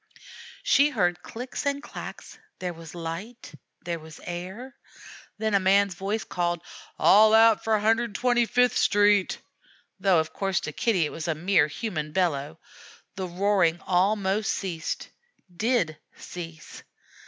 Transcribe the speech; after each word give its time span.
She 0.63 0.89
heard 0.89 1.21
clicks 1.21 1.63
and 1.67 1.83
clacks. 1.83 2.39
There 2.57 2.73
was 2.73 2.95
light; 2.95 3.53
there 3.83 3.99
was 3.99 4.19
air. 4.23 4.73
Then 5.37 5.53
a 5.53 5.59
man's 5.59 5.93
voice 5.93 6.23
called, 6.23 6.63
"All 6.97 7.35
out 7.35 7.63
for 7.63 7.77
125th 7.77 8.71
Street," 8.71 9.37
though 9.99 10.17
of 10.19 10.33
course 10.33 10.59
to 10.61 10.71
Kitty 10.71 11.05
it 11.05 11.11
was 11.11 11.27
a 11.27 11.35
mere 11.35 11.67
human 11.67 12.13
bellow. 12.13 12.59
The 13.15 13.27
roaring 13.27 13.79
almost 13.85 14.51
ceased 14.51 15.09
did 15.55 15.95
cease. 16.15 16.81